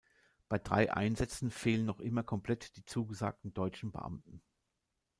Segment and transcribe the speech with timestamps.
[0.49, 4.41] Bei drei Einsätzen fehlen noch immer komplett die zugesagten deutschen Beamten.